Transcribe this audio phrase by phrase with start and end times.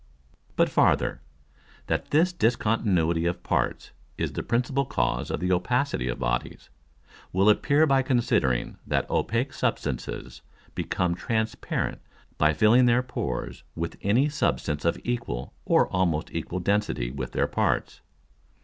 [0.55, 1.21] But farther,
[1.85, 6.71] that this discontinuity of parts is the principal Cause of the opacity of Bodies,
[7.31, 10.41] will appear by considering, that opake Substances
[10.73, 12.01] become transparent
[12.39, 17.45] by filling their Pores with any Substance of equal or almost equal density with their
[17.47, 18.01] parts.